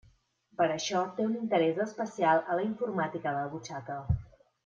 [0.61, 4.01] Per això té un interès especial a la informàtica de butxaca.